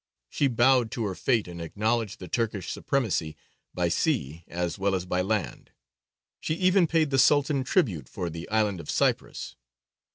She 0.31 0.47
bowed 0.47 0.89
to 0.93 1.05
her 1.05 1.13
fate 1.13 1.47
and 1.47 1.61
acknowledged 1.61 2.17
the 2.19 2.27
Turkish 2.27 2.71
supremacy 2.71 3.37
by 3.71 3.89
sea 3.89 4.43
as 4.47 4.79
well 4.79 4.95
as 4.95 5.05
by 5.05 5.21
land. 5.21 5.69
She 6.39 6.55
even 6.55 6.87
paid 6.87 7.11
the 7.11 7.19
Sultan 7.19 7.63
tribute 7.63 8.09
for 8.09 8.27
the 8.27 8.49
island 8.49 8.79
of 8.79 8.89
Cyprus. 8.89 9.55